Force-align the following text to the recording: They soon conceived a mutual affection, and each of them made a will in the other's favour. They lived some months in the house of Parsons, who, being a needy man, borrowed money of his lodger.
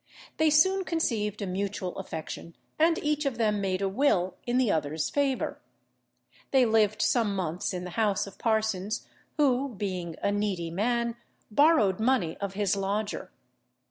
They 0.37 0.49
soon 0.49 0.83
conceived 0.83 1.43
a 1.43 1.45
mutual 1.45 1.95
affection, 1.99 2.55
and 2.79 2.97
each 3.03 3.23
of 3.27 3.37
them 3.37 3.61
made 3.61 3.83
a 3.83 3.87
will 3.87 4.33
in 4.47 4.57
the 4.57 4.71
other's 4.71 5.11
favour. 5.11 5.61
They 6.49 6.65
lived 6.65 7.03
some 7.03 7.35
months 7.35 7.71
in 7.71 7.83
the 7.83 7.91
house 7.91 8.25
of 8.25 8.39
Parsons, 8.39 9.07
who, 9.37 9.75
being 9.75 10.15
a 10.23 10.31
needy 10.31 10.71
man, 10.71 11.17
borrowed 11.51 11.99
money 11.99 12.35
of 12.37 12.53
his 12.55 12.75
lodger. 12.75 13.31